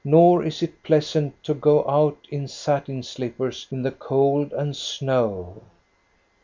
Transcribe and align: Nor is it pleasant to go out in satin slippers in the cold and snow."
Nor 0.03 0.43
is 0.45 0.63
it 0.63 0.81
pleasant 0.81 1.43
to 1.43 1.53
go 1.53 1.87
out 1.87 2.17
in 2.31 2.47
satin 2.47 3.03
slippers 3.03 3.67
in 3.69 3.83
the 3.83 3.91
cold 3.91 4.51
and 4.51 4.75
snow." 4.75 5.61